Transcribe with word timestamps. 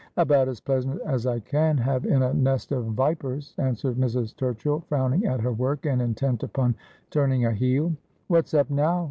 'About 0.27 0.47
as 0.47 0.59
pleasant 0.59 0.99
as 1.05 1.27
I 1.27 1.39
can 1.41 1.77
have 1.77 2.05
in 2.07 2.23
a 2.23 2.33
nest 2.33 2.71
of 2.71 2.85
vipers,' 2.87 3.53
an 3.59 3.75
swered 3.75 3.97
Mrs. 3.97 4.33
Turchill, 4.33 4.83
frowning 4.85 5.27
at 5.27 5.41
her 5.41 5.53
work, 5.53 5.85
and 5.85 6.01
intent 6.01 6.41
upon 6.41 6.73
turning 7.11 7.45
a 7.45 7.51
heel. 7.53 7.93
'What's 8.27 8.55
up 8.55 8.71
now?' 8.71 8.99